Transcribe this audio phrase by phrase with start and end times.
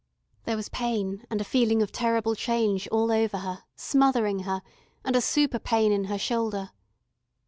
[0.45, 4.63] There was pain and a feeling of terrible change all over her, smothering her,
[5.05, 6.71] and a super pain in her shoulder.